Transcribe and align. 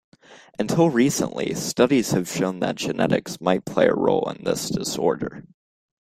Until 0.57 0.89
recently, 0.89 1.53
studies 1.53 2.09
have 2.09 2.27
shown 2.27 2.59
that 2.61 2.75
genetics 2.75 3.39
might 3.39 3.65
play 3.65 3.85
a 3.85 3.93
role 3.93 4.27
in 4.31 4.43
this 4.45 4.67
disorder. 4.67 5.43